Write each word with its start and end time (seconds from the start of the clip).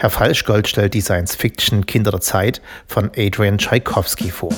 Herr 0.00 0.10
Falschgold 0.10 0.68
stellt 0.68 0.94
die 0.94 1.00
Science-Fiction 1.00 1.84
Kinder 1.84 2.12
der 2.12 2.20
Zeit 2.20 2.62
von 2.86 3.10
Adrian 3.16 3.58
Tchaikovsky 3.58 4.30
vor. 4.30 4.52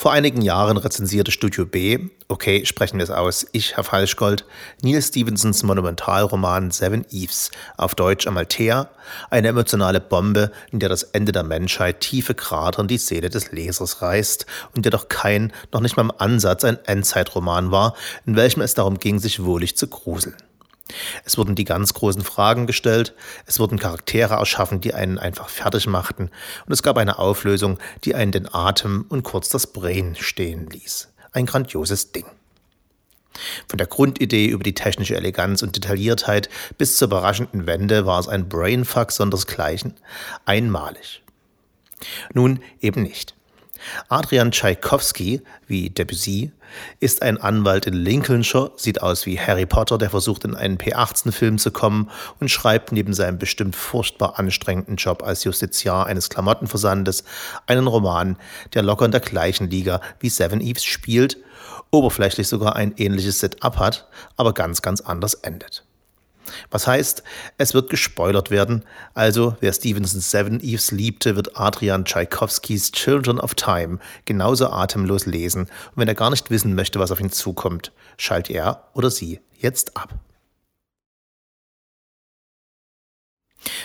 Vor 0.00 0.12
einigen 0.12 0.40
Jahren 0.40 0.78
rezensierte 0.78 1.30
Studio 1.30 1.66
B, 1.66 1.98
okay, 2.26 2.64
sprechen 2.64 2.96
wir 2.96 3.04
es 3.04 3.10
aus, 3.10 3.46
ich, 3.52 3.76
Herr 3.76 3.84
Falschgold, 3.84 4.46
Neil 4.80 5.02
Stevensons 5.02 5.62
Monumentalroman 5.62 6.70
Seven 6.70 7.04
Eves, 7.10 7.50
auf 7.76 7.94
Deutsch 7.94 8.26
Amalthea, 8.26 8.88
eine 9.28 9.48
emotionale 9.48 10.00
Bombe, 10.00 10.52
in 10.72 10.78
der 10.78 10.88
das 10.88 11.02
Ende 11.02 11.32
der 11.32 11.42
Menschheit 11.42 12.00
tiefe 12.00 12.32
Krater 12.32 12.80
in 12.80 12.88
die 12.88 12.96
Seele 12.96 13.28
des 13.28 13.52
Lesers 13.52 14.00
reißt 14.00 14.46
und 14.74 14.86
der 14.86 14.90
doch 14.90 15.08
kein, 15.10 15.52
noch 15.70 15.82
nicht 15.82 15.98
mal 15.98 16.04
im 16.04 16.12
Ansatz 16.16 16.64
ein 16.64 16.78
Endzeitroman 16.86 17.70
war, 17.70 17.94
in 18.24 18.36
welchem 18.36 18.62
es 18.62 18.72
darum 18.72 19.00
ging, 19.00 19.18
sich 19.18 19.44
wohlig 19.44 19.76
zu 19.76 19.86
gruseln. 19.86 20.34
Es 21.24 21.38
wurden 21.38 21.54
die 21.54 21.64
ganz 21.64 21.94
großen 21.94 22.22
Fragen 22.22 22.66
gestellt, 22.66 23.14
es 23.46 23.58
wurden 23.58 23.78
Charaktere 23.78 24.34
erschaffen, 24.34 24.80
die 24.80 24.94
einen 24.94 25.18
einfach 25.18 25.48
fertig 25.48 25.86
machten, 25.86 26.30
und 26.66 26.72
es 26.72 26.82
gab 26.82 26.98
eine 26.98 27.18
Auflösung, 27.18 27.78
die 28.04 28.14
einen 28.14 28.32
den 28.32 28.52
Atem 28.52 29.06
und 29.08 29.22
kurz 29.22 29.48
das 29.48 29.66
Brain 29.66 30.16
stehen 30.18 30.68
ließ. 30.68 31.12
Ein 31.32 31.46
grandioses 31.46 32.12
Ding. 32.12 32.26
Von 33.68 33.78
der 33.78 33.86
Grundidee 33.86 34.46
über 34.46 34.64
die 34.64 34.74
technische 34.74 35.16
Eleganz 35.16 35.62
und 35.62 35.76
Detailliertheit 35.76 36.48
bis 36.78 36.96
zur 36.96 37.08
überraschenden 37.08 37.66
Wende 37.66 38.04
war 38.06 38.18
es 38.18 38.28
ein 38.28 38.48
Brainfuck 38.48 39.12
sondersgleichen, 39.12 39.94
einmalig. 40.44 41.22
Nun 42.32 42.60
eben 42.80 43.02
nicht. 43.02 43.34
Adrian 44.08 44.50
Tschaikowski, 44.50 45.42
wie 45.66 45.90
Debussy, 45.90 46.52
ist 47.00 47.22
ein 47.22 47.40
Anwalt 47.40 47.86
in 47.86 47.94
Lincolnshire, 47.94 48.72
sieht 48.76 49.02
aus 49.02 49.26
wie 49.26 49.38
Harry 49.38 49.66
Potter, 49.66 49.98
der 49.98 50.10
versucht 50.10 50.44
in 50.44 50.54
einen 50.54 50.78
P18-Film 50.78 51.58
zu 51.58 51.70
kommen 51.70 52.10
und 52.38 52.50
schreibt 52.50 52.92
neben 52.92 53.12
seinem 53.12 53.38
bestimmt 53.38 53.76
furchtbar 53.76 54.38
anstrengenden 54.38 54.96
Job 54.96 55.22
als 55.22 55.44
Justiziar 55.44 56.06
eines 56.06 56.28
Klamottenversandes 56.28 57.24
einen 57.66 57.86
Roman, 57.86 58.36
der 58.74 58.82
locker 58.82 59.04
in 59.04 59.12
der 59.12 59.20
gleichen 59.20 59.68
Liga 59.70 60.00
wie 60.20 60.28
Seven 60.28 60.60
Eves 60.60 60.84
spielt, 60.84 61.38
oberflächlich 61.90 62.48
sogar 62.48 62.76
ein 62.76 62.94
ähnliches 62.96 63.40
Setup 63.40 63.78
hat, 63.78 64.08
aber 64.36 64.54
ganz, 64.54 64.82
ganz 64.82 65.00
anders 65.00 65.34
endet. 65.34 65.84
Was 66.70 66.86
heißt, 66.86 67.22
es 67.58 67.74
wird 67.74 67.90
gespoilert 67.90 68.50
werden. 68.50 68.84
Also, 69.14 69.56
wer 69.60 69.72
Stevensons 69.72 70.30
Seven 70.30 70.60
Eves 70.60 70.90
liebte, 70.90 71.36
wird 71.36 71.56
Adrian 71.56 72.04
Tchaikovskys 72.04 72.92
Children 72.92 73.40
of 73.40 73.54
Time 73.54 73.98
genauso 74.24 74.70
atemlos 74.70 75.26
lesen. 75.26 75.62
Und 75.62 75.96
wenn 75.96 76.08
er 76.08 76.14
gar 76.14 76.30
nicht 76.30 76.50
wissen 76.50 76.74
möchte, 76.74 76.98
was 76.98 77.10
auf 77.10 77.20
ihn 77.20 77.30
zukommt, 77.30 77.92
schaltet 78.16 78.56
er 78.56 78.88
oder 78.94 79.10
sie 79.10 79.40
jetzt 79.58 79.96
ab. 79.96 80.14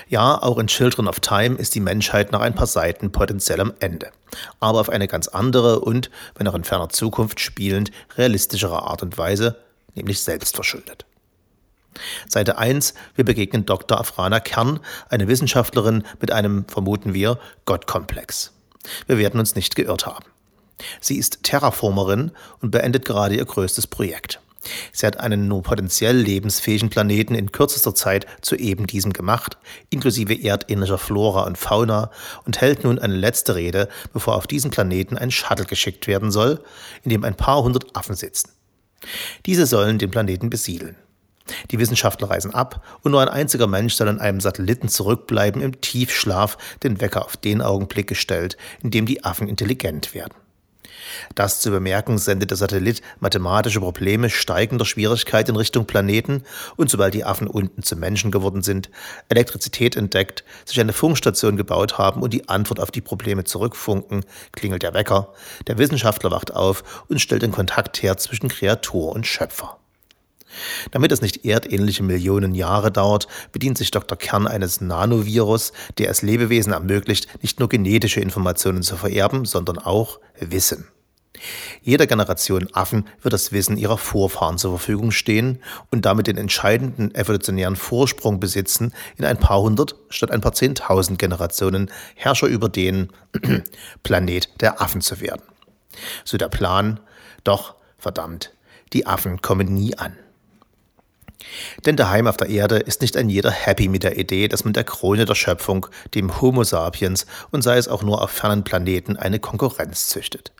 Ja, 0.07 0.41
auch 0.41 0.57
in 0.57 0.67
Children 0.67 1.07
of 1.07 1.19
Time 1.19 1.57
ist 1.57 1.75
die 1.75 1.79
Menschheit 1.79 2.31
nach 2.31 2.41
ein 2.41 2.55
paar 2.55 2.67
Seiten 2.67 3.11
potenziell 3.11 3.59
am 3.59 3.73
Ende. 3.79 4.11
Aber 4.59 4.79
auf 4.79 4.89
eine 4.89 5.07
ganz 5.07 5.27
andere 5.27 5.79
und, 5.79 6.09
wenn 6.35 6.47
auch 6.47 6.55
in 6.55 6.63
ferner 6.63 6.89
Zukunft 6.89 7.39
spielend, 7.39 7.91
realistischere 8.17 8.83
Art 8.83 9.03
und 9.03 9.17
Weise, 9.17 9.57
nämlich 9.95 10.22
selbstverschuldet. 10.22 11.05
Seite 12.27 12.57
1, 12.57 12.93
wir 13.15 13.25
begegnen 13.25 13.65
Dr. 13.65 13.99
Afrana 13.99 14.39
Kern, 14.39 14.79
eine 15.09 15.27
Wissenschaftlerin 15.27 16.03
mit 16.19 16.31
einem, 16.31 16.65
vermuten 16.67 17.13
wir, 17.13 17.39
Gottkomplex. 17.65 18.51
Wir 19.07 19.17
werden 19.17 19.39
uns 19.39 19.55
nicht 19.55 19.75
geirrt 19.75 20.05
haben. 20.05 20.25
Sie 20.99 21.17
ist 21.17 21.43
Terraformerin 21.43 22.31
und 22.61 22.71
beendet 22.71 23.05
gerade 23.05 23.35
ihr 23.35 23.45
größtes 23.45 23.88
Projekt. 23.88 24.39
Sie 24.91 25.05
hat 25.05 25.19
einen 25.19 25.47
nur 25.47 25.61
potenziell 25.61 26.17
lebensfähigen 26.17 26.89
Planeten 26.89 27.35
in 27.35 27.51
kürzester 27.51 27.93
Zeit 27.93 28.25
zu 28.41 28.56
eben 28.56 28.88
diesem 28.88 29.13
gemacht, 29.13 29.57
inklusive 29.89 30.41
erdähnlicher 30.41 30.97
Flora 30.97 31.44
und 31.44 31.57
Fauna, 31.57 32.09
und 32.45 32.62
hält 32.62 32.83
nun 32.83 33.00
eine 33.00 33.16
letzte 33.16 33.56
Rede, 33.56 33.89
bevor 34.12 34.35
auf 34.35 34.47
diesen 34.47 34.72
Planeten 34.72 35.17
ein 35.17 35.31
Shuttle 35.31 35.66
geschickt 35.66 36.07
werden 36.07 36.31
soll, 36.31 36.63
in 37.03 37.12
dem 37.12 37.23
ein 37.23 37.35
paar 37.35 37.63
hundert 37.63 37.95
Affen 37.95 38.16
sitzen. 38.16 38.51
Diese 39.45 39.67
sollen 39.67 40.00
den 40.00 40.12
Planeten 40.12 40.50
besiedeln. 40.50 40.95
Die 41.72 41.79
Wissenschaftler 41.79 42.29
reisen 42.29 42.53
ab 42.53 42.83
und 43.01 43.11
nur 43.11 43.22
ein 43.22 43.29
einziger 43.29 43.67
Mensch 43.67 43.94
soll 43.94 44.07
an 44.07 44.19
einem 44.19 44.41
Satelliten 44.41 44.89
zurückbleiben, 44.89 45.61
im 45.61 45.79
Tiefschlaf 45.81 46.57
den 46.83 47.01
Wecker 47.01 47.25
auf 47.25 47.38
den 47.38 47.61
Augenblick 47.61 48.07
gestellt, 48.07 48.57
in 48.81 48.91
dem 48.91 49.06
die 49.06 49.23
Affen 49.23 49.47
intelligent 49.47 50.13
werden. 50.13 50.33
Das 51.35 51.61
zu 51.61 51.72
bemerken 51.72 52.17
sendet 52.17 52.50
der 52.50 52.57
Satellit 52.57 53.01
mathematische 53.19 53.79
Probleme 53.79 54.29
steigender 54.29 54.85
Schwierigkeit 54.85 55.50
in 55.50 55.56
Richtung 55.56 55.85
Planeten 55.85 56.44
und 56.75 56.89
sobald 56.89 57.13
die 57.13 57.23
Affen 57.23 57.47
unten 57.47 57.83
zu 57.83 57.95
Menschen 57.95 58.31
geworden 58.31 58.62
sind, 58.62 58.89
Elektrizität 59.29 59.95
entdeckt, 59.95 60.44
sich 60.66 60.79
eine 60.79 60.94
Funkstation 60.94 61.57
gebaut 61.57 61.97
haben 61.97 62.22
und 62.22 62.33
die 62.33 62.50
Antwort 62.50 62.79
auf 62.79 62.91
die 62.91 63.01
Probleme 63.01 63.44
zurückfunken, 63.44 64.25
klingelt 64.51 64.83
der 64.83 64.94
Wecker, 64.94 65.33
der 65.67 65.77
Wissenschaftler 65.77 66.31
wacht 66.31 66.53
auf 66.53 67.06
und 67.07 67.22
stellt 67.22 67.41
den 67.41 67.51
Kontakt 67.51 68.01
her 68.01 68.17
zwischen 68.17 68.50
Kreatur 68.50 69.12
und 69.12 69.27
Schöpfer. 69.27 69.77
Damit 70.91 71.11
es 71.11 71.21
nicht 71.21 71.45
erdähnliche 71.45 72.03
Millionen 72.03 72.55
Jahre 72.55 72.91
dauert, 72.91 73.27
bedient 73.51 73.77
sich 73.77 73.91
Dr. 73.91 74.17
Kern 74.17 74.47
eines 74.47 74.81
Nanovirus, 74.81 75.73
der 75.97 76.09
es 76.09 76.21
Lebewesen 76.21 76.73
ermöglicht, 76.73 77.27
nicht 77.41 77.59
nur 77.59 77.69
genetische 77.69 78.21
Informationen 78.21 78.83
zu 78.83 78.95
vererben, 78.95 79.45
sondern 79.45 79.77
auch 79.77 80.19
Wissen. 80.39 80.88
Jeder 81.81 82.07
Generation 82.07 82.67
Affen 82.73 83.07
wird 83.21 83.33
das 83.33 83.51
Wissen 83.51 83.77
ihrer 83.77 83.97
Vorfahren 83.97 84.57
zur 84.57 84.71
Verfügung 84.71 85.11
stehen 85.11 85.61
und 85.91 86.05
damit 86.05 86.27
den 86.27 86.38
entscheidenden 86.38 87.13
evolutionären 87.13 87.75
Vorsprung 87.75 88.39
besitzen, 88.39 88.94
in 89.17 89.25
ein 89.25 89.38
paar 89.38 89.61
hundert 89.61 89.95
statt 90.09 90.31
ein 90.31 90.41
paar 90.41 90.53
zehntausend 90.53 91.19
Generationen 91.19 91.91
Herrscher 92.15 92.47
über 92.47 92.69
den 92.69 93.11
Planet 94.03 94.49
der 94.61 94.81
Affen 94.81 95.01
zu 95.01 95.19
werden. 95.21 95.44
So 96.23 96.38
der 96.38 96.49
Plan, 96.49 96.99
doch 97.44 97.75
verdammt, 97.97 98.53
die 98.94 99.05
Affen 99.05 99.41
kommen 99.41 99.73
nie 99.73 99.97
an. 99.97 100.17
Denn 101.85 101.96
daheim 101.96 102.28
auf 102.28 102.38
der 102.38 102.50
Erde 102.50 102.78
ist 102.78 103.01
nicht 103.01 103.18
ein 103.18 103.29
jeder 103.29 103.51
happy 103.51 103.88
mit 103.88 104.03
der 104.03 104.18
Idee, 104.18 104.47
dass 104.47 104.63
man 104.63 104.73
der 104.73 104.84
Krone 104.84 105.25
der 105.25 105.35
Schöpfung, 105.35 105.88
dem 106.13 106.41
Homo 106.41 106.63
sapiens 106.63 107.25
und 107.51 107.62
sei 107.62 107.78
es 107.78 107.88
auch 107.88 108.03
nur 108.03 108.22
auf 108.22 108.31
fernen 108.31 108.63
Planeten, 108.63 109.18
eine 109.18 109.40
Konkurrenz 109.40 110.07
züchtet. 110.07 110.51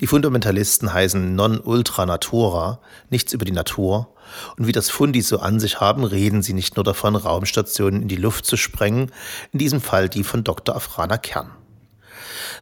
Die 0.00 0.06
Fundamentalisten 0.06 0.92
heißen 0.92 1.34
non 1.34 1.58
ultra 1.58 2.06
natura, 2.06 2.80
nichts 3.10 3.32
über 3.32 3.44
die 3.44 3.52
Natur, 3.52 4.14
und 4.56 4.66
wie 4.66 4.72
das 4.72 4.90
Fundi 4.90 5.22
so 5.22 5.38
an 5.40 5.58
sich 5.58 5.80
haben, 5.80 6.04
reden 6.04 6.42
sie 6.42 6.52
nicht 6.52 6.76
nur 6.76 6.84
davon, 6.84 7.16
Raumstationen 7.16 8.02
in 8.02 8.08
die 8.08 8.16
Luft 8.16 8.44
zu 8.44 8.56
sprengen, 8.56 9.10
in 9.52 9.58
diesem 9.58 9.80
Fall 9.80 10.08
die 10.08 10.24
von 10.24 10.44
Dr. 10.44 10.76
Afrana 10.76 11.16
Kern. 11.16 11.50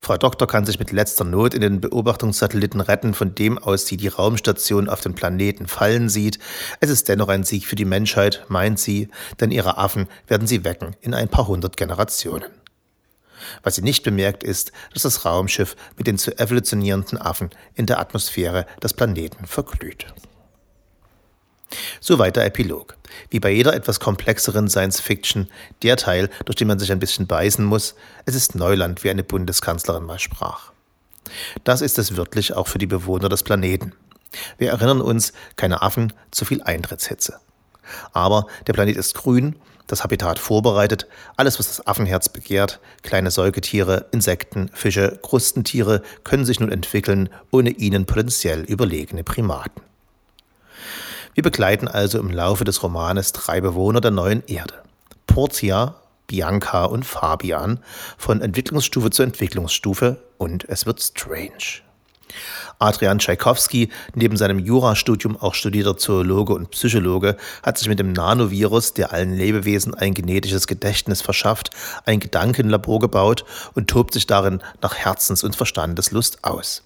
Frau 0.03 0.17
Doktor 0.17 0.47
kann 0.47 0.67
sich 0.67 0.79
mit 0.79 0.93
letzter 0.93 1.25
Not 1.25 1.55
in 1.55 1.61
den 1.61 1.81
Beobachtungssatelliten 1.81 2.81
retten, 2.81 3.15
von 3.15 3.35
dem 3.35 3.59
aus 3.59 3.87
sie 3.87 3.97
die 3.97 4.09
Raumstation 4.09 4.89
auf 4.89 5.01
den 5.01 5.15
Planeten 5.15 5.67
fallen 5.67 6.09
sieht. 6.09 6.39
Es 6.81 6.91
ist 6.91 7.09
dennoch 7.09 7.29
ein 7.29 7.45
Sieg 7.45 7.67
für 7.67 7.77
die 7.77 7.85
Menschheit, 7.85 8.45
meint 8.49 8.79
sie, 8.79 9.09
denn 9.41 9.51
ihre 9.51 9.79
Affen 9.79 10.09
werden 10.27 10.47
sie 10.47 10.65
wecken 10.65 10.97
in 11.01 11.15
ein 11.15 11.29
paar 11.29 11.47
hundert 11.47 11.77
Generationen. 11.77 12.51
Was 13.63 13.77
sie 13.77 13.83
nicht 13.83 14.03
bemerkt 14.03 14.43
ist, 14.43 14.73
dass 14.93 15.03
das 15.03 15.25
Raumschiff 15.25 15.77
mit 15.97 16.07
den 16.07 16.19
zu 16.19 16.39
evolutionierenden 16.39 17.19
Affen 17.19 17.51
in 17.75 17.87
der 17.87 18.01
Atmosphäre 18.01 18.67
des 18.83 18.95
Planeten 18.95 19.47
verglüht. 19.47 20.07
Soweit 22.01 22.37
der 22.37 22.47
Epilog. 22.47 22.97
Wie 23.31 23.41
bei 23.41 23.51
jeder 23.51 23.75
etwas 23.75 24.01
komplexeren 24.01 24.69
Science 24.69 25.01
Fiction, 25.01 25.49
der 25.83 25.97
Teil, 25.97 26.31
durch 26.45 26.57
den 26.57 26.69
man 26.69 26.79
sich 26.79 26.93
ein 26.93 26.99
bisschen 26.99 27.27
beißen 27.27 27.65
muss, 27.65 27.95
es 28.25 28.35
ist 28.35 28.55
Neuland, 28.55 29.05
wie 29.05 29.11
eine 29.11 29.25
Bundeskanzlerin 29.25 30.05
mal 30.05 30.19
sprach. 30.19 30.73
Das 31.65 31.81
ist 31.81 31.99
es 31.99 32.17
wirklich 32.17 32.55
auch 32.55 32.69
für 32.69 32.79
die 32.79 32.87
Bewohner 32.87 33.29
des 33.29 33.43
Planeten. 33.43 33.93
Wir 34.59 34.71
erinnern 34.71 35.01
uns, 35.01 35.33
keine 35.57 35.83
Affen, 35.83 36.13
zu 36.31 36.45
viel 36.45 36.63
Eintrittshitze. 36.63 37.41
Aber 38.13 38.47
der 38.67 38.73
Planet 38.73 38.97
ist 38.97 39.15
grün, 39.15 39.57
das 39.87 40.03
Habitat 40.03 40.39
vorbereitet, 40.39 41.07
alles, 41.37 41.59
was 41.59 41.69
das 41.69 41.87
Affenherz 41.87 42.29
begehrt, 42.29 42.81
kleine 43.03 43.31
Säugetiere, 43.31 44.07
Insekten, 44.11 44.69
Fische, 44.73 45.19
Krustentiere 45.23 46.03
können 46.25 46.45
sich 46.45 46.59
nun 46.59 46.73
entwickeln, 46.73 47.29
ohne 47.53 47.71
ihnen 47.71 48.05
potenziell 48.05 48.63
überlegene 48.63 49.23
Primaten. 49.23 49.83
Wir 51.37 51.43
begleiten 51.43 51.87
also 51.87 52.19
im 52.19 52.31
Laufe 52.31 52.65
des 52.65 52.83
Romanes 52.83 53.33
drei 53.33 53.61
Bewohner 53.61 54.01
der 54.01 54.11
neuen 54.11 54.43
Erde. 54.47 54.73
Portia, 55.27 55.97
Bianca 56.27 56.87
und 56.87 57.05
Fabian 57.05 57.79
von 58.17 58.41
Entwicklungsstufe 58.41 59.11
zu 59.11 59.23
Entwicklungsstufe 59.23 60.17
und 60.39 60.65
es 60.67 60.87
wird 60.87 61.03
strange. 61.03 61.83
Adrian 62.79 63.19
Tschaikowski, 63.19 63.91
neben 64.15 64.39
seinem 64.39 64.59
Jurastudium 64.59 65.37
auch 65.37 65.53
studierter 65.53 65.99
Zoologe 65.99 66.55
und 66.55 66.71
Psychologe, 66.71 67.37
hat 67.63 67.77
sich 67.77 67.89
mit 67.89 67.99
dem 67.99 68.15
Nanovirus, 68.15 68.95
der 68.95 69.13
allen 69.13 69.37
Lebewesen 69.37 69.93
ein 69.93 70.15
genetisches 70.15 70.67
Gedächtnis 70.67 71.21
verschafft, 71.21 71.69
ein 72.07 72.19
Gedankenlabor 72.19 72.99
gebaut 72.99 73.45
und 73.75 73.91
tobt 73.91 74.15
sich 74.15 74.27
darin 74.27 74.63
nach 74.81 74.95
Herzens- 74.95 75.45
und 75.45 75.55
Verstandeslust 75.55 76.45
aus. 76.45 76.83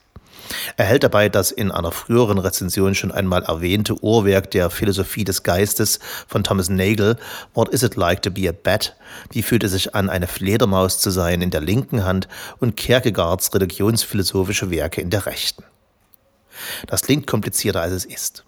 Er 0.77 0.85
hält 0.85 1.05
dabei 1.05 1.29
das 1.29 1.51
in 1.51 1.71
einer 1.71 1.93
früheren 1.93 2.39
Rezension 2.39 2.95
schon 2.95 3.13
einmal 3.13 3.43
erwähnte 3.43 4.03
Uhrwerk 4.03 4.51
der 4.51 4.71
Philosophie 4.71 5.25
des 5.25 5.43
Geistes 5.43 6.01
von 6.27 6.45
Thomas 6.45 6.69
Nagel, 6.69 7.17
What 7.55 7.69
is 7.71 7.83
it 7.83 7.97
like 7.97 8.23
to 8.23 8.31
be 8.31 8.49
a 8.49 8.53
bat? 8.53 8.97
Wie 9.31 9.43
fühlt 9.43 9.65
es 9.65 9.73
sich 9.73 9.95
an, 9.95 10.09
eine 10.09 10.27
Fledermaus 10.27 11.01
zu 11.01 11.11
sein 11.11 11.43
in 11.43 11.51
der 11.51 11.61
linken 11.61 12.05
Hand 12.05 12.29
und 12.59 12.77
Kierkegaards 12.77 13.53
religionsphilosophische 13.55 14.71
Werke 14.71 15.01
in 15.01 15.11
der 15.11 15.27
rechten. 15.27 15.65
Das 16.87 17.03
klingt 17.03 17.27
komplizierter 17.27 17.81
als 17.81 17.93
es 17.93 18.05
ist. 18.05 18.45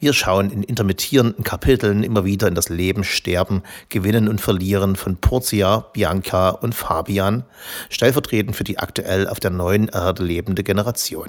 Wir 0.00 0.12
schauen 0.12 0.50
in 0.50 0.62
intermittierenden 0.62 1.44
Kapiteln 1.44 2.02
immer 2.02 2.24
wieder 2.24 2.48
in 2.48 2.54
das 2.54 2.68
Leben, 2.68 3.04
Sterben, 3.04 3.62
Gewinnen 3.88 4.28
und 4.28 4.40
Verlieren 4.40 4.96
von 4.96 5.16
Portia, 5.16 5.86
Bianca 5.92 6.50
und 6.50 6.74
Fabian, 6.74 7.44
stellvertretend 7.88 8.56
für 8.56 8.64
die 8.64 8.78
aktuell 8.78 9.28
auf 9.28 9.40
der 9.40 9.50
neuen 9.50 9.88
Erde 9.88 10.22
lebende 10.22 10.62
Generation. 10.62 11.28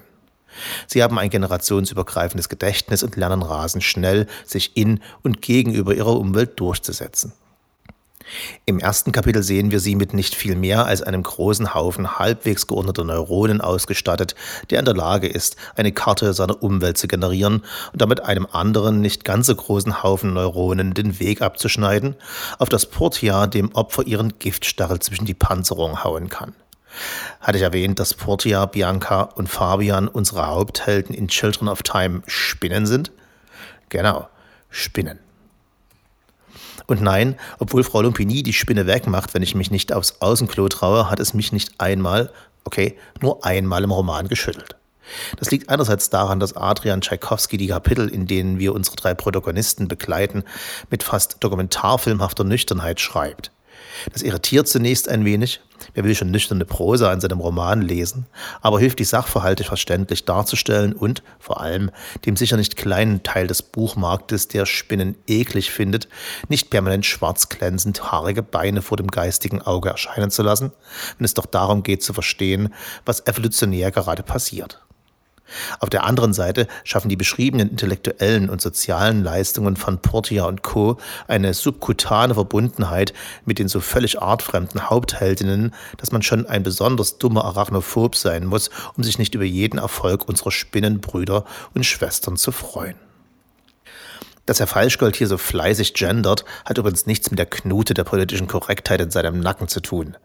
Sie 0.88 1.02
haben 1.02 1.18
ein 1.18 1.30
generationsübergreifendes 1.30 2.50
Gedächtnis 2.50 3.04
und 3.04 3.16
lernen 3.16 3.42
rasend 3.42 3.84
schnell, 3.84 4.28
sich 4.46 4.78
in 4.78 5.00
und 5.24 5.42
gegenüber 5.42 5.96
ihrer 5.96 6.16
Umwelt 6.18 6.60
durchzusetzen. 6.60 7.34
Im 8.66 8.80
ersten 8.80 9.12
Kapitel 9.12 9.44
sehen 9.44 9.72
wir 9.72 9.80
sie 9.80 9.96
mit 9.96 10.14
nicht 10.14 10.36
viel 10.36 10.56
mehr 10.56 10.86
als 10.86 11.02
einem 11.02 11.24
großen 11.24 11.74
Haufen 11.74 12.18
halbwegs 12.18 12.68
geordneter 12.68 13.04
Neuronen 13.04 13.62
ausgestattet, 13.62 14.36
der 14.70 14.80
in 14.80 14.86
der 14.86 14.96
Lage 14.96 15.28
ist, 15.28 15.56
eine 15.75 15.92
Karte 15.92 16.34
seiner 16.34 16.62
Umwelt 16.62 16.98
zu 16.98 17.08
generieren 17.08 17.64
und 17.92 18.02
damit 18.02 18.22
einem 18.22 18.48
anderen, 18.52 19.02
nicht 19.02 19.25
ganz 19.25 19.48
so 19.48 19.56
großen 19.56 20.04
Haufen 20.04 20.34
Neuronen 20.34 20.94
den 20.94 21.20
Weg 21.20 21.42
abzuschneiden, 21.42 22.16
auf 22.60 22.70
das 22.70 22.86
Portia 22.86 23.48
dem 23.48 23.74
Opfer 23.74 24.06
ihren 24.06 24.40
Giftstachel 24.40 25.00
zwischen 25.00 25.25
die 25.25 25.34
Panzerung 25.34 26.04
hauen 26.04 26.30
kann. 26.30 26.54
Hatte 27.40 27.58
ich 27.58 27.64
erwähnt, 27.64 28.00
dass 28.00 28.14
Portia, 28.14 28.66
Bianca 28.66 29.24
und 29.24 29.50
Fabian 29.50 30.08
unsere 30.08 30.48
Haupthelden 30.48 31.16
in 31.16 31.28
Children 31.28 31.68
of 31.68 31.84
Time 31.84 32.22
Spinnen 32.28 32.86
sind? 32.86 33.12
Genau, 33.90 34.28
Spinnen. 34.70 35.23
Und 36.88 37.02
nein, 37.02 37.36
obwohl 37.60 37.84
Frau 37.84 38.02
Lumpini 38.02 38.44
die 38.44 38.54
Spinne 38.54 38.88
wegmacht, 38.88 39.34
wenn 39.34 39.44
ich 39.44 39.56
mich 39.56 39.72
nicht 39.72 39.94
aufs 39.94 40.16
Außenklo 40.20 40.68
traue, 40.70 41.10
hat 41.10 41.20
es 41.20 41.34
mich 41.34 41.52
nicht 41.52 41.80
einmal, 41.80 42.32
okay, 42.64 42.98
nur 43.22 43.46
einmal 43.46 43.84
im 43.84 43.92
Roman 43.92 44.28
geschüttelt. 44.28 44.76
Das 45.38 45.52
liegt 45.52 45.70
einerseits 45.70 46.10
daran, 46.10 46.40
dass 46.40 46.56
Adrian 46.56 47.02
Tschaikowski 47.02 47.58
die 47.58 47.68
Kapitel, 47.68 48.08
in 48.10 48.26
denen 48.26 48.60
wir 48.60 48.74
unsere 48.74 48.96
drei 48.96 49.14
Protagonisten 49.14 49.88
begleiten, 49.88 50.44
mit 50.90 51.04
fast 51.04 51.38
dokumentarfilmhafter 51.42 52.44
Nüchternheit 52.44 53.00
schreibt. 53.00 53.52
Das 54.12 54.22
irritiert 54.22 54.68
zunächst 54.68 55.10
ein 55.10 55.26
wenig. 55.26 55.62
Wer 55.94 56.04
will 56.04 56.16
schon 56.16 56.32
nüchterne 56.32 56.66
Prosa 56.66 57.12
in 57.14 57.22
seinem 57.22 57.40
Roman 57.40 57.82
lesen, 57.82 58.26
aber 58.62 58.80
hilft 58.80 59.00
die 59.00 59.04
Sachverhalte 59.04 59.64
verständlich 59.64 60.26
darzustellen 60.26 60.94
und 60.94 61.24
vor 61.40 61.62
allem 61.62 61.92
dem 62.26 62.36
sicher 62.36 62.58
nicht 62.58 62.76
kleinen 62.76 63.24
Teil 63.24 63.48
des 63.48 63.62
Buchmarktes, 63.62 64.48
der 64.48 64.66
Spinnen 64.66 65.16
eklig 65.28 65.72
findet, 65.72 66.08
nicht 66.50 66.70
permanent 66.70 67.06
schwarz 67.06 67.50
glänzend 67.50 68.12
haarige 68.12 68.44
Beine 68.44 68.82
vor 68.82 68.98
dem 68.98 69.08
geistigen 69.08 69.62
Auge 69.62 69.90
erscheinen 69.90 70.32
zu 70.32 70.44
lassen, 70.44 70.72
wenn 71.18 71.26
es 71.26 71.34
doch 71.34 71.46
darum 71.46 71.84
geht 71.84 72.04
zu 72.04 72.14
verstehen, 72.14 72.74
was 73.06 73.26
evolutionär 73.28 73.92
gerade 73.92 74.24
passiert. 74.24 74.80
Auf 75.80 75.90
der 75.90 76.04
anderen 76.06 76.34
Seite 76.34 76.68
schaffen 76.84 77.10
die 77.10 77.16
beschriebenen 77.16 77.69
intellektuellen 77.69 78.50
und 78.50 78.62
sozialen 78.62 79.24
Leistungen 79.24 79.75
von 79.75 80.00
Portia 80.00 80.45
und 80.45 80.63
Co. 80.63 80.98
eine 81.28 81.54
subkutane 81.54 82.34
Verbundenheit 82.34 83.13
mit 83.45 83.60
den 83.60 83.68
so 83.68 83.80
völlig 83.80 84.22
artfremden 84.22 84.90
Hauptheldinnen, 84.90 85.74
dass 85.98 86.12
man 86.12 86.22
schon 86.22 86.45
ein 86.45 86.63
besonders 86.63 87.18
dummer 87.18 87.45
Arachnophob 87.45 88.16
sein 88.16 88.45
muss, 88.45 88.69
um 88.95 89.04
sich 89.04 89.19
nicht 89.19 89.36
über 89.36 89.44
jeden 89.44 89.80
Erfolg 89.80 90.28
unserer 90.28 90.51
Spinnenbrüder 90.51 91.46
und 91.74 91.86
Schwestern 91.86 92.38
zu 92.38 92.51
freuen. 92.51 92.96
Dass 94.46 94.60
Herr 94.60 94.68
Falschgold 94.68 95.16
hier 95.16 95.28
so 95.28 95.38
fleißig 95.38 95.94
gendert, 95.94 96.44
hat 96.66 96.78
übrigens 96.78 97.06
nichts 97.06 97.31
mit 97.31 97.39
der 97.39 97.46
Knute 97.46 97.94
der 97.94 98.04
politischen 98.04 98.48
Korrektheit 98.48 99.00
in 99.00 99.10
seinem 99.10 99.39
Nacken 99.39 99.69
zu 99.69 99.80
tun. 99.80 100.18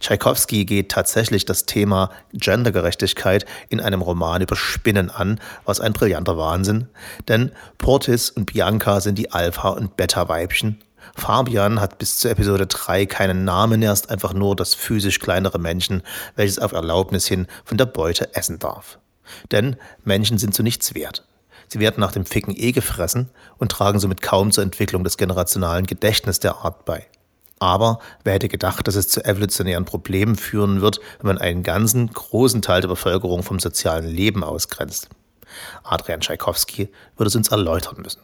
Tschaikowski 0.00 0.64
geht 0.64 0.90
tatsächlich 0.90 1.44
das 1.44 1.66
Thema 1.66 2.10
Gendergerechtigkeit 2.32 3.46
in 3.68 3.80
einem 3.80 4.02
Roman 4.02 4.42
über 4.42 4.56
Spinnen 4.56 5.10
an, 5.10 5.40
was 5.64 5.80
ein 5.80 5.92
brillanter 5.92 6.36
Wahnsinn. 6.36 6.88
Denn 7.28 7.52
Portis 7.78 8.30
und 8.30 8.52
Bianca 8.52 9.00
sind 9.00 9.18
die 9.18 9.32
Alpha- 9.32 9.70
und 9.70 9.96
Beta-Weibchen. 9.96 10.78
Fabian 11.14 11.80
hat 11.80 11.98
bis 11.98 12.18
zur 12.18 12.30
Episode 12.30 12.66
3 12.66 13.06
keinen 13.06 13.44
Namen, 13.44 13.82
er 13.82 13.92
ist 13.92 14.10
einfach 14.10 14.32
nur 14.32 14.54
das 14.54 14.74
physisch 14.74 15.18
kleinere 15.18 15.58
Männchen, 15.58 16.02
welches 16.36 16.58
auf 16.58 16.72
Erlaubnis 16.72 17.26
hin 17.26 17.46
von 17.64 17.78
der 17.78 17.86
Beute 17.86 18.34
essen 18.34 18.58
darf. 18.58 18.98
Denn 19.50 19.76
Menschen 20.04 20.38
sind 20.38 20.54
zu 20.54 20.62
nichts 20.62 20.94
wert. 20.94 21.24
Sie 21.68 21.78
werden 21.78 22.00
nach 22.00 22.12
dem 22.12 22.26
Ficken 22.26 22.54
eh 22.56 22.72
gefressen 22.72 23.30
und 23.58 23.70
tragen 23.70 24.00
somit 24.00 24.22
kaum 24.22 24.50
zur 24.50 24.64
Entwicklung 24.64 25.04
des 25.04 25.16
generationalen 25.16 25.86
Gedächtnisses 25.86 26.40
der 26.40 26.56
Art 26.56 26.84
bei. 26.84 27.06
Aber 27.60 28.00
wer 28.24 28.32
hätte 28.34 28.48
gedacht, 28.48 28.88
dass 28.88 28.96
es 28.96 29.08
zu 29.08 29.22
evolutionären 29.24 29.84
Problemen 29.84 30.34
führen 30.34 30.80
wird, 30.80 30.98
wenn 31.18 31.26
man 31.28 31.38
einen 31.38 31.62
ganzen 31.62 32.10
großen 32.10 32.62
Teil 32.62 32.80
der 32.80 32.88
Bevölkerung 32.88 33.42
vom 33.42 33.60
sozialen 33.60 34.08
Leben 34.08 34.42
ausgrenzt? 34.42 35.10
Adrian 35.84 36.20
Tschaikowski 36.20 36.88
würde 37.16 37.28
es 37.28 37.36
uns 37.36 37.48
erläutern 37.48 37.98
müssen. 38.02 38.22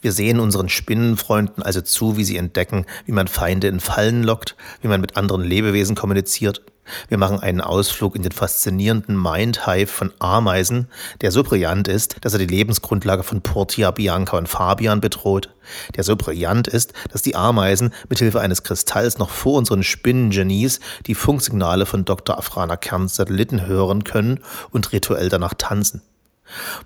Wir 0.00 0.12
sehen 0.12 0.40
unseren 0.40 0.68
Spinnenfreunden 0.68 1.62
also 1.62 1.80
zu, 1.80 2.16
wie 2.16 2.24
sie 2.24 2.36
entdecken, 2.36 2.86
wie 3.06 3.12
man 3.12 3.28
Feinde 3.28 3.68
in 3.68 3.80
Fallen 3.80 4.22
lockt, 4.22 4.56
wie 4.82 4.88
man 4.88 5.00
mit 5.00 5.16
anderen 5.16 5.42
Lebewesen 5.42 5.96
kommuniziert 5.96 6.62
wir 7.08 7.18
machen 7.18 7.40
einen 7.40 7.60
Ausflug 7.60 8.16
in 8.16 8.22
den 8.22 8.32
faszinierenden 8.32 9.20
Mindhive 9.20 9.86
von 9.86 10.12
Ameisen, 10.18 10.88
der 11.20 11.30
so 11.30 11.42
brillant 11.42 11.88
ist, 11.88 12.16
dass 12.22 12.32
er 12.32 12.38
die 12.38 12.46
Lebensgrundlage 12.46 13.22
von 13.22 13.42
Portia, 13.42 13.90
Bianca 13.90 14.36
und 14.36 14.48
Fabian 14.48 15.00
bedroht. 15.00 15.50
Der 15.96 16.04
so 16.04 16.16
brillant 16.16 16.68
ist, 16.68 16.92
dass 17.12 17.22
die 17.22 17.36
Ameisen 17.36 17.92
mithilfe 18.08 18.40
eines 18.40 18.62
Kristalls 18.62 19.18
noch 19.18 19.30
vor 19.30 19.58
unseren 19.58 19.82
Spinnengenies 19.82 20.80
die 21.06 21.14
Funksignale 21.14 21.86
von 21.86 22.04
Dr. 22.04 22.38
Afrana 22.38 22.76
Kerns 22.76 23.16
Satelliten 23.16 23.66
hören 23.66 24.04
können 24.04 24.40
und 24.70 24.92
rituell 24.92 25.28
danach 25.28 25.54
tanzen. 25.54 26.02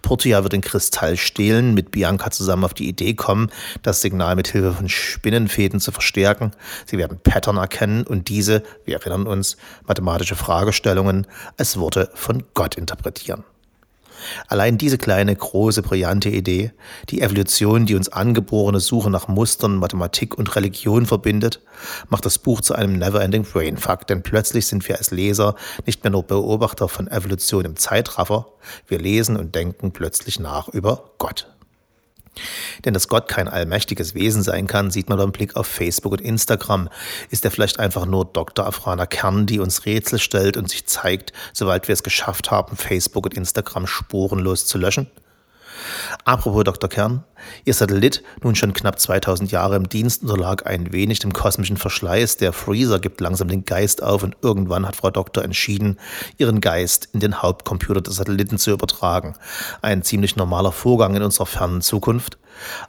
Portia 0.03 0.43
wird 0.43 0.53
den 0.53 0.61
Kristall 0.61 1.17
stehlen, 1.17 1.75
mit 1.75 1.91
Bianca 1.91 2.31
zusammen 2.31 2.65
auf 2.65 2.75
die 2.75 2.89
Idee 2.89 3.15
kommen, 3.15 3.51
das 3.83 4.01
Signal 4.01 4.37
mit 4.37 4.49
Hilfe 4.49 4.73
von 4.73 4.89
Spinnenfäden 4.89 5.81
zu 5.81 5.93
verstärken. 5.93 6.53
Sie 6.87 6.99
werden 6.99 7.19
Pattern 7.23 7.57
erkennen 7.57 8.07
und 8.07 8.29
diese, 8.29 8.63
wir 8.85 8.97
erinnern 8.97 9.27
uns, 9.27 9.57
mathematische 9.87 10.37
Fragestellungen 10.37 11.27
als 11.57 11.79
Worte 11.79 12.11
von 12.15 12.43
Gott 12.55 12.77
interpretieren. 12.77 13.45
Allein 14.49 14.79
diese 14.79 14.99
kleine, 14.99 15.35
große, 15.35 15.83
brillante 15.83 16.29
Idee, 16.31 16.73
die 17.11 17.21
Evolution, 17.21 17.87
die 17.87 17.94
uns 17.94 18.09
angeborene 18.09 18.81
Suche 18.81 19.11
nach 19.11 19.29
Mustern, 19.29 19.77
Mathematik 19.77 20.37
und 20.37 20.55
Religion 20.56 21.06
verbindet, 21.06 21.61
macht 22.09 22.25
das 22.25 22.39
Buch 22.39 22.61
zu 22.61 22.75
einem 22.75 22.99
never-ending 22.99 23.44
Brainfuck, 23.44 24.06
denn 24.06 24.23
plötzlich 24.23 24.67
sind 24.67 24.89
wir 24.89 24.99
als 24.99 25.11
Leser 25.11 25.55
nicht 25.87 26.05
mehr 26.05 26.11
nur 26.11 26.23
Beobachter 26.23 26.89
von 26.89 27.09
Evolution 27.09 27.65
im 27.65 27.77
Zeitraffer, 27.77 28.47
wir 28.87 28.99
lesen 28.99 29.37
und 29.37 29.55
denken 29.55 29.93
plötzlich 29.93 30.41
nach 30.41 30.69
über 30.69 31.11
Gott. 31.19 31.54
Denn 32.84 32.94
dass 32.94 33.08
Gott 33.08 33.29
kein 33.29 33.48
allmächtiges 33.48 34.14
Wesen 34.14 34.43
sein 34.43 34.67
kann, 34.67 34.91
sieht 34.91 35.08
man 35.08 35.19
beim 35.19 35.32
Blick 35.32 35.56
auf 35.56 35.67
Facebook 35.67 36.12
und 36.12 36.20
Instagram. 36.20 36.88
Ist 37.31 37.44
er 37.44 37.50
vielleicht 37.50 37.79
einfach 37.79 38.06
nur 38.06 38.24
Dr. 38.24 38.67
Afrana 38.67 39.06
Kern, 39.06 39.46
die 39.46 39.58
uns 39.58 39.86
Rätsel 39.86 40.19
stellt 40.19 40.56
und 40.56 40.69
sich 40.69 40.86
zeigt, 40.86 41.32
sobald 41.53 41.88
wir 41.88 41.93
es 41.93 42.03
geschafft 42.03 42.50
haben, 42.50 42.76
Facebook 42.76 43.26
und 43.26 43.34
Instagram 43.34 43.86
spurenlos 43.86 44.67
zu 44.67 44.79
löschen? 44.79 45.08
Apropos 46.25 46.65
Dr. 46.65 46.89
Kern, 46.89 47.25
Ihr 47.65 47.75
Satellit, 47.75 48.23
nun 48.43 48.55
schon 48.55 48.73
knapp 48.73 48.99
2000 48.99 49.51
Jahre 49.51 49.77
im 49.77 49.89
Dienst, 49.89 50.23
unterlag 50.23 50.67
ein 50.67 50.93
wenig 50.93 51.19
dem 51.19 51.33
kosmischen 51.33 51.77
Verschleiß. 51.77 52.37
Der 52.37 52.53
Freezer 52.53 53.01
gibt 53.01 53.21
langsam 53.21 53.49
den 53.49 53.65
Geist 53.65 54.03
auf 54.03 54.23
und 54.23 54.37
irgendwann 54.43 54.87
hat 54.87 54.97
Frau 54.97 55.11
Doktor 55.11 55.45
entschieden, 55.45 55.99
ihren 56.39 56.61
Geist 56.61 57.09
in 57.13 57.21
den 57.21 57.43
Hauptcomputer 57.43 58.01
des 58.01 58.17
Satelliten 58.17 58.59
zu 58.59 58.71
übertragen. 58.71 59.35
Ein 59.83 60.03
ziemlich 60.03 60.37
normaler 60.37 60.73
Vorgang 60.73 61.15
in 61.17 61.23
unserer 61.23 61.47
fernen 61.47 61.83
Zukunft. 61.83 62.39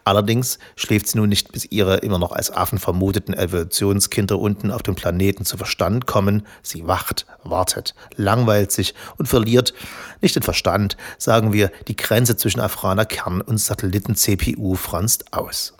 Allerdings 0.04 0.60
schläft 0.76 1.08
sie 1.08 1.18
nun 1.18 1.30
nicht, 1.30 1.52
bis 1.52 1.66
ihre 1.66 1.98
immer 1.98 2.20
noch 2.20 2.32
als 2.32 2.52
Affen 2.52 2.78
vermuteten 2.78 3.34
Evolutionskinder 3.34 4.38
unten 4.38 4.70
auf 4.70 4.84
dem 4.84 4.94
Planeten 4.94 5.44
zu 5.44 5.58
Verstand 5.58 6.06
kommen. 6.06 6.46
Sie 6.62 6.88
wacht, 6.88 7.26
wartet, 7.44 7.96
langweilt 8.16 8.72
sich 8.72 8.94
und 9.18 9.28
verliert, 9.28 9.74
nicht 10.22 10.36
den 10.36 10.44
Verstand, 10.44 10.98
sagen 11.18 11.52
wir, 11.52 11.72
die 11.88 11.96
Grenze 11.96 12.38
zwischen 12.38 12.60
Afraner 12.76 13.06
Kern 13.06 13.40
und 13.40 13.58
Satelliten-CPU 13.58 14.76
franzt 14.76 15.34
aus. 15.34 15.74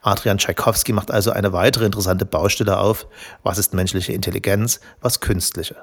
Adrian 0.00 0.38
Tschaikowski 0.38 0.92
macht 0.92 1.10
also 1.10 1.32
eine 1.32 1.52
weitere 1.52 1.86
interessante 1.86 2.24
Baustelle 2.24 2.78
auf. 2.78 3.06
Was 3.42 3.58
ist 3.58 3.74
menschliche 3.74 4.12
Intelligenz? 4.12 4.80
Was 5.00 5.18
künstliche? 5.18 5.76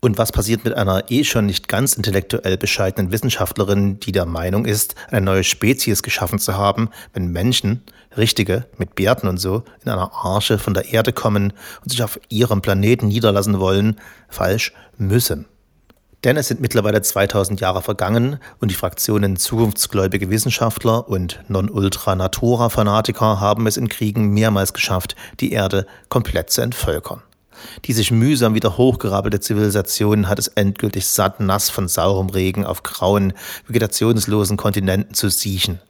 Und 0.00 0.18
was 0.18 0.30
passiert 0.30 0.64
mit 0.64 0.74
einer 0.74 1.10
eh 1.10 1.24
schon 1.24 1.46
nicht 1.46 1.68
ganz 1.68 1.94
intellektuell 1.94 2.58
bescheidenen 2.58 3.12
Wissenschaftlerin, 3.12 3.98
die 3.98 4.12
der 4.12 4.26
Meinung 4.26 4.66
ist, 4.66 4.94
eine 5.10 5.24
neue 5.24 5.44
Spezies 5.44 6.02
geschaffen 6.02 6.38
zu 6.38 6.54
haben, 6.54 6.90
wenn 7.14 7.28
Menschen, 7.28 7.82
richtige, 8.16 8.66
mit 8.76 8.94
Bärten 8.94 9.26
und 9.26 9.38
so, 9.38 9.64
in 9.84 9.90
einer 9.90 10.12
Arche 10.12 10.58
von 10.58 10.74
der 10.74 10.92
Erde 10.92 11.14
kommen 11.14 11.54
und 11.82 11.90
sich 11.90 12.02
auf 12.02 12.20
ihrem 12.28 12.60
Planeten 12.60 13.08
niederlassen 13.08 13.58
wollen? 13.58 13.98
Falsch, 14.28 14.72
müssen. 14.98 15.46
Denn 16.24 16.36
es 16.36 16.46
sind 16.46 16.60
mittlerweile 16.60 17.02
2000 17.02 17.60
Jahre 17.60 17.82
vergangen 17.82 18.38
und 18.60 18.70
die 18.70 18.76
Fraktionen 18.76 19.36
zukunftsgläubige 19.36 20.30
Wissenschaftler 20.30 21.08
und 21.08 21.40
Non-Ultra-Natura-Fanatiker 21.48 23.40
haben 23.40 23.66
es 23.66 23.76
in 23.76 23.88
Kriegen 23.88 24.28
mehrmals 24.28 24.72
geschafft, 24.72 25.16
die 25.40 25.50
Erde 25.50 25.84
komplett 26.08 26.50
zu 26.50 26.60
entvölkern. 26.60 27.22
Die 27.84 27.92
sich 27.92 28.12
mühsam 28.12 28.54
wieder 28.54 28.76
hochgerabelte 28.76 29.40
Zivilisation 29.40 30.28
hat 30.28 30.38
es 30.38 30.48
endgültig 30.48 31.06
satt, 31.06 31.40
nass 31.40 31.70
von 31.70 31.88
saurem 31.88 32.30
Regen 32.30 32.64
auf 32.64 32.84
grauen, 32.84 33.32
vegetationslosen 33.66 34.56
Kontinenten 34.56 35.14
zu 35.14 35.28
siechen. 35.28 35.80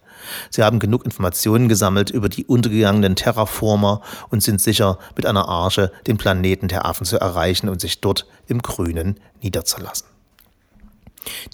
Sie 0.50 0.62
haben 0.62 0.78
genug 0.78 1.04
Informationen 1.04 1.68
gesammelt 1.68 2.10
über 2.10 2.28
die 2.28 2.46
untergegangenen 2.46 3.16
Terraformer 3.16 4.00
und 4.30 4.42
sind 4.42 4.60
sicher, 4.60 4.98
mit 5.16 5.26
einer 5.26 5.48
Arche 5.48 5.92
den 6.06 6.16
Planeten 6.16 6.68
der 6.68 6.86
Affen 6.86 7.04
zu 7.04 7.18
erreichen 7.18 7.68
und 7.68 7.80
sich 7.80 8.00
dort 8.00 8.26
im 8.46 8.62
Grünen 8.62 9.18
niederzulassen. 9.42 10.11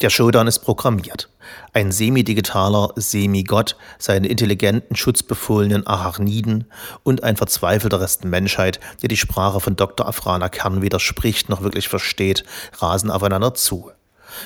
Der 0.01 0.11
Showdown 0.11 0.47
ist 0.47 0.61
programmiert. 0.61 1.29
Ein 1.73 1.93
semi-digitaler 1.93 2.93
Semi-Gott, 2.97 3.77
seine 3.99 4.29
intelligenten, 4.29 4.97
schutzbefohlenen 4.97 5.87
Arachniden 5.87 6.65
und 7.03 7.23
ein 7.23 7.37
verzweifelter 7.37 8.01
Rest 8.01 8.25
Menschheit, 8.25 8.81
der 9.03 9.09
die 9.09 9.17
Sprache 9.17 9.61
von 9.61 9.77
Dr. 9.77 10.07
Afrana 10.07 10.49
Kern 10.49 10.83
weder 10.83 11.01
spricht 11.01 11.49
noch 11.49 11.63
wirklich 11.63 11.89
versteht, 11.89 12.45
rasen 12.79 13.11
aufeinander 13.11 13.55
zu. 13.55 13.91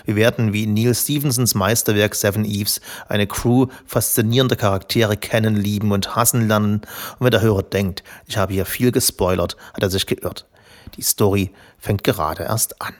Wir 0.05 0.17
werden 0.17 0.53
wie 0.53 0.65
in 0.65 0.75
Neil 0.75 0.95
Stevensons 0.95 1.55
Meisterwerk 1.55 2.15
Seven 2.15 2.45
Eves 2.45 2.81
eine 3.09 3.27
Crew 3.27 3.67
faszinierender 3.85 4.57
Charaktere 4.57 5.17
kennen, 5.17 5.57
lieben 5.57 5.93
und 5.93 6.15
hassen 6.15 6.49
lernen. 6.49 6.83
Und 7.19 7.25
wenn 7.25 7.31
der 7.31 7.43
Hörer 7.43 7.63
denkt, 7.63 8.03
ich 8.27 8.37
habe 8.37 8.53
hier 8.53 8.65
viel 8.65 8.93
gespoilert, 8.93 9.57
hat 9.75 9.83
er 9.83 9.91
sich 9.91 10.07
geirrt. 10.07 10.47
Die 10.97 11.03
Story 11.03 11.53
fängt 11.79 12.05
gerade 12.05 12.45
erst 12.45 12.81
an. 12.81 12.95